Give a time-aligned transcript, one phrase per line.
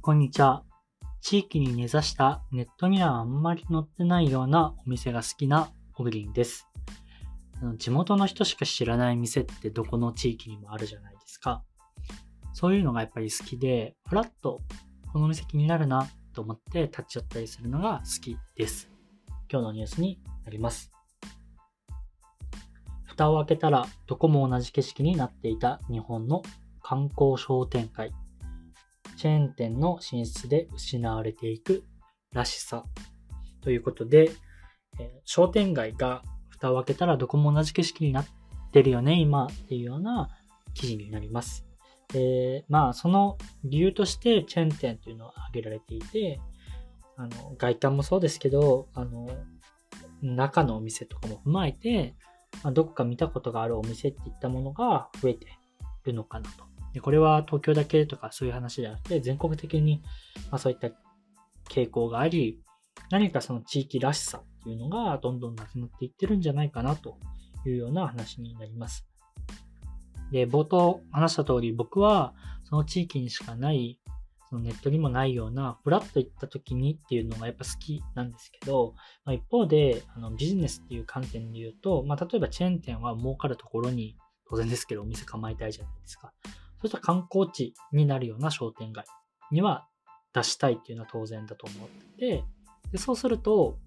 [0.00, 0.62] こんにちは。
[1.20, 6.68] 地域に根ざしたネットにはあんまり載ってないようなお店が好きなオブリンです。
[7.76, 11.64] 地元の人しか知らない店ってどこの地域にもあるじゃないですか。
[12.54, 14.60] そういうのがやっぱり好きで、ふらっと
[15.12, 18.88] この店気になるなと思って立ち寄ったりするのが好きです。
[19.50, 20.92] 今日のニュースになります。
[23.04, 26.42] 蓋を開けたらどこも同じ景色になっていた日本の
[26.82, 28.12] 観光商店街。
[29.18, 31.84] チェーン店の進出で失われていく
[32.32, 32.84] らしさ。
[33.60, 34.30] ということで、
[35.00, 38.26] えー、商店街が蓋を開けたらどこも同じ景色になっ
[38.72, 40.30] てるよね、今っていうような
[40.72, 41.66] 記事になります。
[42.12, 46.40] で、まあ、その理由としてチェーン店というのは挙げられていて、
[47.16, 49.28] あの、外観もそうですけど、あの、
[50.22, 52.14] 中のお店とかも踏まえて、
[52.62, 55.46] まあ、どこか見たことがあるお店っていったものが増えて
[56.04, 56.77] るのかなと。
[56.94, 60.02] でこれは東京だけとかそういう話じゃなくて、全国的に、
[60.50, 60.88] ま、そういった
[61.70, 62.60] 傾向があり、
[63.10, 67.18] 何かその地域らしさっていうのがどんどんなくなっていってるんじゃないかなと
[67.66, 69.06] いうような話になります。
[70.32, 73.98] で、冒頭話した通り、僕はその地域にしかない、
[74.50, 84.16] そのネットにもないような、フラッと行った時にっていうのがやっぱ好きなんですけど、まあ、一方であのビジネスっていう観点で言うと、まあ、例えばチェーン店は儲かるところに
[84.48, 86.32] 当然ですけどお店構えたいじゃないですか。
[86.80, 89.04] そういった観光地になるような商店街
[89.50, 89.86] には
[90.32, 92.44] 出したいっていうのは当然だと思ってて、
[92.92, 93.78] でそうすると、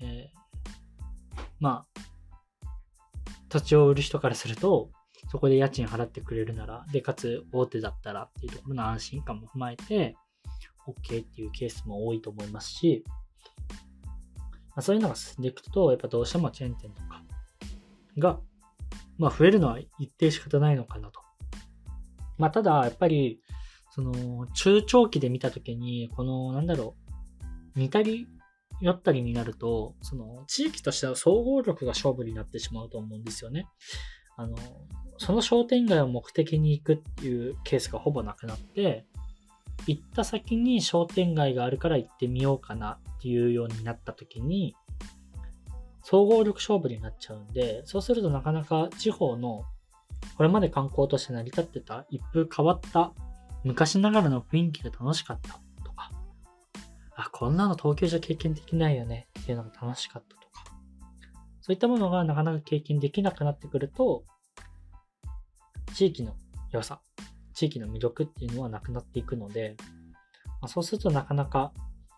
[0.00, 2.00] えー、まあ、
[3.48, 4.90] 土地を売る人からすると、
[5.30, 10.16] そこで家賃払ってくれるなら、で、かつ大手だったらっていうところの安心感も踏まえて、
[10.86, 17.22] OK っていうケースも多いと思いますし、まあ、そういうのが進んでいくと、やっぱどうしてもチェーン店とか
[18.18, 18.38] が、
[19.18, 21.25] まあ増えるのは一定仕方ないのかなと。
[22.38, 23.40] まあただ、やっぱり、
[23.90, 26.94] その、中長期で見たときに、この、なんだろ
[27.74, 28.26] う、似たり、
[28.80, 33.66] 寄ったりになると、その、地域としては総合力が勝負になってしまうと思うんですよね。
[34.36, 34.56] あの、
[35.18, 39.06] その商店街を目的に行くっていうケースがほぼなくなって、
[39.86, 44.74] 行った先に商店街があるから行ってみようかなっていうようになった時に、
[46.02, 49.64] 総合力勝負になっちゃうんで、そうするとなかなか地方の
[50.36, 53.12] これまで観光として成り立ってた一風変わった
[53.64, 56.12] 昔ながらの雰囲気が楽しかったとか、
[57.16, 60.64] あ、こんなの東京じゃ経験できないよねっていうのが楽しかったとか、
[61.62, 64.24] そういったものがなかなか経験できなくなってくると、
[65.94, 66.36] 地域の
[66.70, 67.00] 良さ、
[67.54, 69.76] 地域の魅力っていうのはなくなっていくので、
[70.60, 71.72] まあ、そうするとなかなか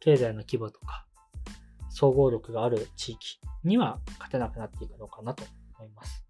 [0.00, 1.06] 経済の規模とか、
[1.88, 5.44] 総合力がある地域には勝てなくなっていくのかなと
[5.78, 6.24] 思います。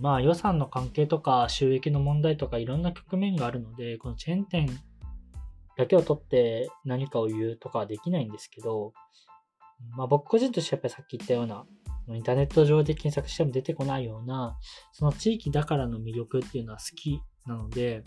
[0.00, 4.68] まあ予算の関係とか収益の問題とかいろんな局面があるので、このチェーン店
[5.76, 8.92] だけを取って何かを言うとかはできないんですけど、
[9.96, 11.64] まあ僕個人としてやっぱりさっき言ったような
[12.14, 14.58] インターネット上で検索しても出てこないような、
[14.92, 18.04] その地域だからの魅力っていうのは好きなので、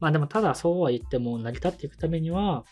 [0.00, 2.64] まあでもただそうは言っても成り立っていくためには、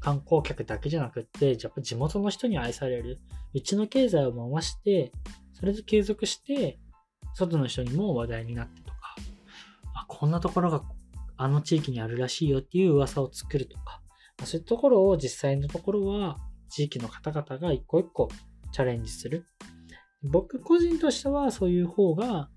[0.00, 3.18] 観光客だけじゃなくって、やっぱ地元の人に愛される、
[3.52, 5.12] うちの経済を回して、
[5.60, 6.78] それで継続して、
[7.34, 8.96] 外の人にも話題になってとか、
[9.94, 10.82] あ、こんなところが
[11.36, 14.00] あの地域にあるらしいよっていう噂を作るとか、
[14.38, 16.38] まそういうところを実際のところは
[16.70, 18.28] 地域の方々が一個一個
[18.72, 19.46] チャレンジする。
[20.22, 22.48] 僕個人としてはそういう方が、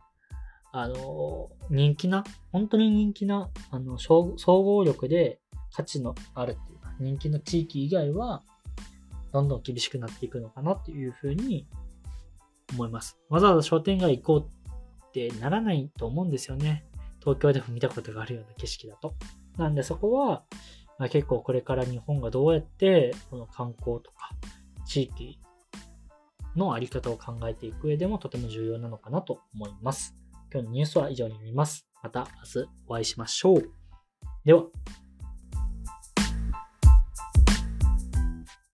[0.71, 5.39] あの、人気な、本当に人気な、あの、総合力で
[5.71, 8.43] 価値のあるっていうか、人気の地域以外は、
[9.31, 11.67] どんどん厳しくなっていくのかなっていうふうに
[12.73, 13.17] 思います。
[13.29, 16.85] わざわざ商店街行こうってならないと思うんですよね。
[17.19, 19.13] 東京でも見たことがあるような景色だと。
[19.57, 20.43] なんでそこは、
[20.99, 24.31] まあ、結構これから日本がどうやってこの観光とか
[24.85, 25.39] 地域
[26.55, 30.15] のあり方を考えていく上でもとても重要なのかなと思います。
[30.51, 31.87] 今日のニュースは以上になります。
[32.01, 33.71] また明日お会いしましょう。
[34.45, 34.63] では。